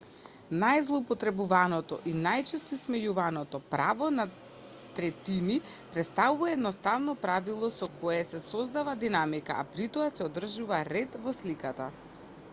најзлоупотребуваното 0.61 1.97
и 2.11 2.11
најчесто 2.21 2.73
исмејуваното 2.77 3.59
право 3.73 4.07
на 4.15 4.23
третини 4.99 5.57
претставува 5.97 6.49
едноставно 6.55 7.15
правило 7.27 7.69
со 7.77 7.89
кое 8.01 8.23
се 8.31 8.41
создава 8.47 8.95
динамика 9.05 9.59
а 9.59 9.67
притоа 9.75 10.09
се 10.17 10.25
одржува 10.31 10.81
ред 10.89 11.19
во 11.27 11.35
сликата 11.43 11.91